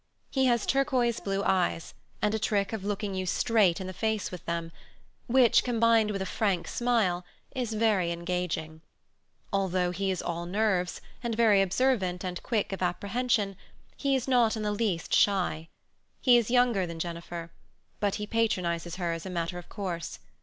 He 0.31 0.45
has 0.47 0.65
turquoise 0.65 1.19
blue 1.19 1.43
eyes, 1.43 1.93
and 2.23 2.33
a 2.33 2.39
trick 2.39 2.73
of 2.73 2.83
looking 2.83 3.13
you 3.13 3.27
straight 3.27 3.79
in 3.79 3.85
the 3.85 3.93
face 3.93 4.31
with 4.31 4.43
them, 4.45 4.71
which, 5.27 5.63
combined 5.63 6.09
with 6.09 6.23
a 6.23 6.25
frank 6.25 6.67
smile, 6.67 7.23
is 7.55 7.73
very 7.73 8.11
engaging. 8.11 8.81
Although 9.53 9.91
he 9.91 10.09
is 10.09 10.19
all 10.19 10.47
nerves, 10.47 11.01
and 11.21 11.35
very 11.35 11.61
observant 11.61 12.23
and 12.23 12.41
quick 12.41 12.73
of 12.73 12.81
apprehension, 12.81 13.55
he 13.95 14.15
is 14.15 14.27
not 14.27 14.57
in 14.57 14.63
the 14.63 14.71
least 14.71 15.13
shy. 15.13 15.69
He 16.19 16.35
is 16.35 16.49
younger 16.49 16.87
than 16.87 16.97
Jennifer; 16.97 17.51
but 17.99 18.15
he 18.15 18.25
patronizes 18.25 18.95
her 18.95 19.11
as 19.13 19.27
a 19.27 19.29
matter 19.29 19.59
of 19.59 19.69
course. 19.69 20.17